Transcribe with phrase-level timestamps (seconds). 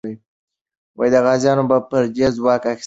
[1.25, 2.79] غازیانو به پردی ځواک ایستلی وي.